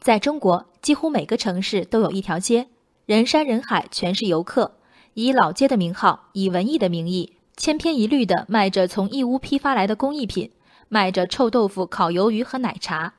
[0.00, 2.68] 在中国，几乎每个城市都有一条街，
[3.04, 4.72] 人山人海，全是游客，
[5.12, 10.50] 以老街的名号，以文艺的名义，千篇一律地卖着从义乌批发来的工艺品，
[10.88, 13.12] 卖着臭豆腐、烤鱿鱼和奶茶。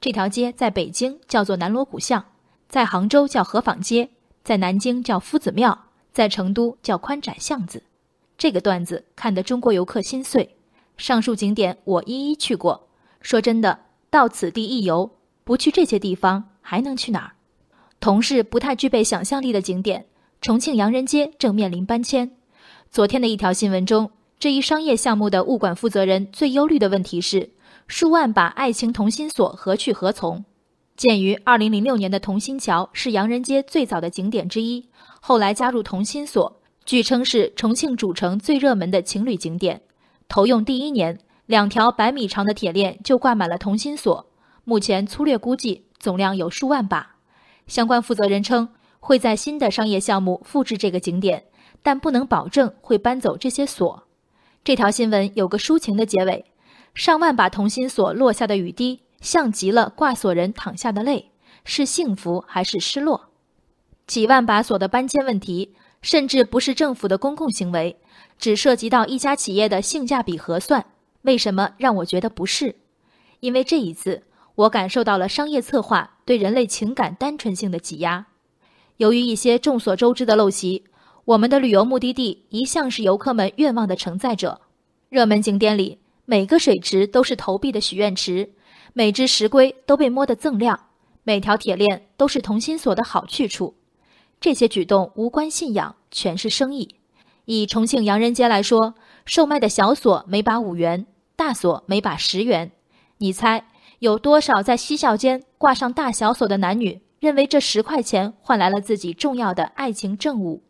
[0.00, 2.24] 这条街在北京叫做南锣鼓巷，
[2.68, 4.10] 在杭州叫河坊街，
[4.44, 7.82] 在南京叫夫子庙，在成都叫宽窄巷子。
[8.36, 10.54] 这个段子看得中国游客心碎。
[10.96, 12.86] 上述景点我一一去过，
[13.20, 15.10] 说真的，到此地一游。
[15.48, 17.32] 不去这些地方还能去哪儿？
[18.00, 20.04] 同是不太具备想象力的景点，
[20.42, 22.32] 重庆洋人街正面临搬迁。
[22.90, 27.48] 昨天的一条新闻中，这一商业项目的物管负责人最忧虑的问题是：
[27.86, 30.44] 数万把爱情同心锁何去何从？
[30.98, 34.86] 鉴于2006年的同心桥是洋人街最早的景点之一，
[35.22, 39.80] 后来加入同心锁，据称是重庆主城最热门的情侣景点。
[40.28, 44.27] 投用第一年，两条百米长的铁链就挂满了同心锁。
[44.68, 47.16] 目前粗略估计总量有数万把，
[47.66, 48.68] 相关负责人称
[49.00, 51.44] 会在新的商业项目复制这个景点，
[51.82, 54.02] 但不能保证会搬走这些锁。
[54.62, 56.44] 这条新闻有个抒情的结尾：
[56.92, 61.30] 上万把同心锁落下的雨滴，像极了挂锁人淌下的泪，
[61.64, 63.30] 是幸福还是失落？
[64.06, 67.96] 几万把锁的搬迁问题，甚至不是政府的公共行为，
[68.38, 70.84] 只涉及到一家企业的性价比核算。
[71.22, 72.76] 为什么让我觉得不是？
[73.40, 74.24] 因为这一次。
[74.58, 78.26] 我感受到了商业策划对人类情感单纯性的挤压。
[78.96, 80.82] 由于一些众所周知的陋习，
[81.26, 84.60] 我们的旅游目的地一向是游客们愿望的承载者。
[85.10, 88.50] 热门景点里，每个水池都是投币的许愿池，
[88.94, 90.88] 每只石龟都被摸得锃亮，
[91.22, 93.76] 每条铁链都是同心锁的好去处。
[94.40, 96.96] 这些举动无关信仰，全是生意。
[97.44, 101.06] 以重庆洋人街来说，售卖的小锁每把五元，
[101.36, 102.72] 大锁每把十元。
[103.18, 103.64] 你猜？
[103.98, 110.62] 有多少在嬉笑间挂上大小锁的男女，认为这十块钱换来了自己重要的爱情证物？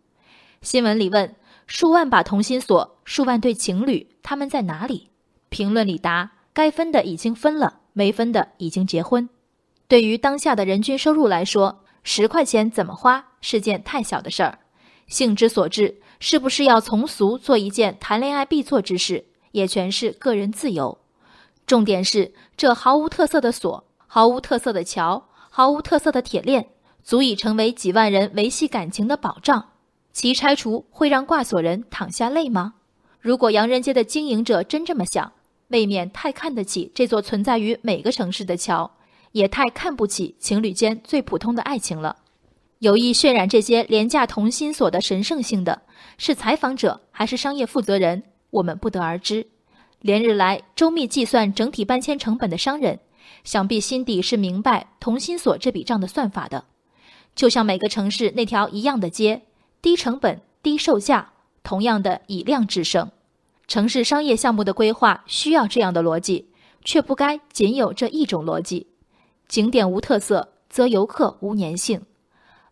[0.63, 5.11] 新闻里问数万把同心锁，数万对情侣，他们在哪里？
[5.51, 9.29] 评论里答：该分的已经分了，没分的已经结婚。
[9.87, 14.59] 对于当下的人均收入来说，十块钱怎么花是件太小的事儿。
[15.07, 20.99] 性之所至，是不是要从俗做一件谈恋爱必做之事，也全是个人自由。
[21.69, 26.71] 重点是，这毫无特色的锁，毫无特色的桥，毫无特色的铁链，
[27.03, 29.67] 足以成为几万人维系感情的保障。
[30.11, 32.73] 其拆除会让挂锁人淌下泪吗？
[33.21, 35.31] 如果洋人街的经营者真这么想，
[35.67, 38.91] 未免太看得起这座存在于每个城市的桥，
[39.33, 42.17] 也太看不起情侣间最普通的爱情了。
[42.79, 45.83] 有意渲染这些廉价同心锁的神圣性的
[46.17, 49.47] 是采访者还是商业负责人，我们不得而知。
[50.01, 53.01] 连日来周密计算整体搬迁成本的商人，
[53.43, 56.65] 想必心底是明白同心锁这笔账的算法的。
[57.35, 59.43] 就像每个城市那条一样的街，
[59.83, 61.33] 低成本低售价，
[61.63, 63.11] 同样的以量制胜。
[63.67, 66.49] 城市商业项目的规划需要这样的逻辑，
[66.85, 68.87] 却不该仅有这一种逻辑。
[69.47, 72.01] 景点无特色，则游客无粘性。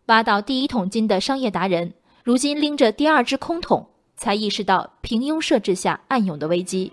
[0.07, 1.93] 挖到第一桶金的商业达人，
[2.23, 6.91] 如今拎着第二只空桶，才意识到平庸设置下暗涌的危机。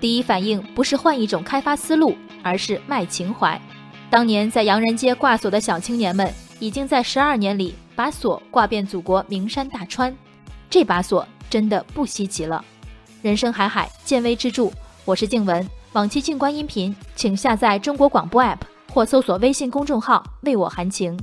[0.00, 3.60] 第一反应不是换一种开发思路，而是卖情怀。
[4.10, 10.14] 当年在洋人街挂锁的小青年们，已经在十二年里把锁挂遍祖国名山大川。
[10.68, 12.64] 这把锁真的不稀奇了。
[13.22, 14.70] 人生海海，见微知著。
[15.04, 18.58] 我是静文，往期静观音频，请下载中国广播 app
[18.92, 21.16] 或搜索微信公众号为我含情。